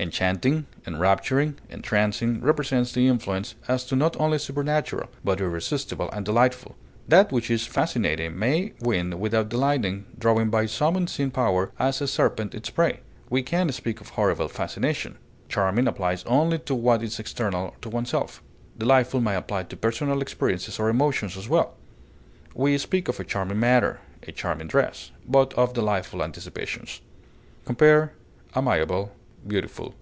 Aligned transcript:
Enchanting, 0.00 0.64
enrapturing, 0.86 1.56
entrancing 1.68 2.40
represent 2.40 2.86
the 2.92 3.08
influence 3.08 3.56
as 3.66 3.90
not 3.90 4.14
only 4.20 4.38
supernatural, 4.38 5.08
but 5.24 5.40
irresistible 5.40 6.08
and 6.12 6.24
delightful. 6.24 6.76
That 7.08 7.32
which 7.32 7.50
is 7.50 7.66
fascinating 7.66 8.38
may 8.38 8.74
win 8.80 9.18
without 9.18 9.48
delighting, 9.48 10.04
drawing 10.16 10.50
by 10.50 10.66
some 10.66 10.94
unseen 10.94 11.32
power, 11.32 11.72
as 11.80 12.00
a 12.00 12.06
serpent 12.06 12.54
its 12.54 12.70
prey; 12.70 13.00
we 13.28 13.42
can 13.42 13.72
speak 13.72 14.00
of 14.00 14.10
horrible 14.10 14.46
fascination. 14.46 15.18
Charming 15.48 15.88
applies 15.88 16.22
only 16.28 16.60
to 16.60 16.76
what 16.76 17.02
is 17.02 17.18
external 17.18 17.74
to 17.82 17.88
oneself; 17.90 18.40
delightful 18.78 19.20
may 19.20 19.34
apply 19.34 19.64
to 19.64 19.76
personal 19.76 20.22
experiences 20.22 20.78
or 20.78 20.88
emotions 20.90 21.36
as 21.36 21.48
well; 21.48 21.74
we 22.54 22.78
speak 22.78 23.08
of 23.08 23.18
a 23.18 23.24
charming 23.24 23.58
manner, 23.58 23.98
a 24.22 24.30
charming 24.30 24.68
dress, 24.68 25.10
but 25.26 25.52
of 25.54 25.72
delightful 25.74 26.22
anticipations. 26.22 27.00
Compare 27.64 28.12
AMIABLE; 28.54 29.10
BEAUTIFUL. 29.46 29.94